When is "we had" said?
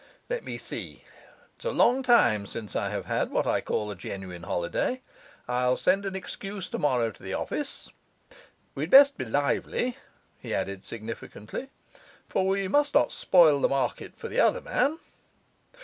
8.73-8.89